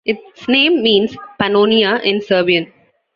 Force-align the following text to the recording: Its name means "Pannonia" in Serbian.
Its 0.03 0.47
name 0.47 0.81
means 0.81 1.15
"Pannonia" 1.39 2.01
in 2.03 2.23
Serbian. 2.23 2.73